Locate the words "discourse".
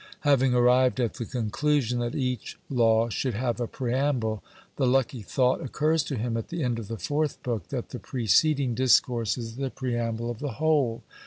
8.73-9.37